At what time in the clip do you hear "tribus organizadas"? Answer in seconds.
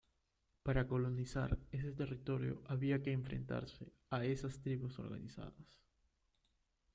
4.59-5.79